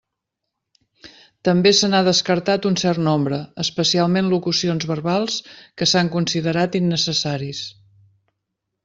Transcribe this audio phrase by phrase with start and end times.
[1.49, 5.37] També se n'ha descartat un cert nombre, especialment locucions verbals,
[5.83, 7.61] que s'han considerat innecessaris.